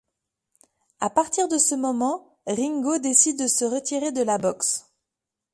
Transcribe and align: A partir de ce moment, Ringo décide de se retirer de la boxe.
A 0.99 1.11
partir 1.11 1.47
de 1.47 1.59
ce 1.59 1.75
moment, 1.75 2.39
Ringo 2.47 2.97
décide 2.97 3.37
de 3.37 3.45
se 3.45 3.65
retirer 3.65 4.11
de 4.11 4.23
la 4.23 4.39
boxe. 4.39 4.91